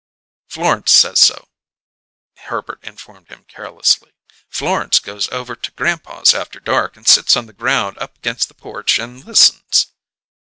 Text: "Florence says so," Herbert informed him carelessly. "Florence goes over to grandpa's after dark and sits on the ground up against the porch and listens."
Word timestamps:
"Florence 0.47 0.89
says 0.91 1.19
so," 1.19 1.47
Herbert 2.35 2.79
informed 2.81 3.27
him 3.27 3.43
carelessly. 3.47 4.13
"Florence 4.49 4.97
goes 4.97 5.29
over 5.29 5.55
to 5.55 5.69
grandpa's 5.73 6.33
after 6.33 6.59
dark 6.59 6.97
and 6.97 7.07
sits 7.07 7.37
on 7.37 7.45
the 7.45 7.53
ground 7.53 7.99
up 7.99 8.17
against 8.17 8.47
the 8.47 8.55
porch 8.55 8.97
and 8.97 9.23
listens." 9.23 9.91